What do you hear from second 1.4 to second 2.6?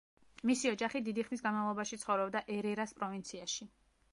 განმავლობაში ცხოვრობდა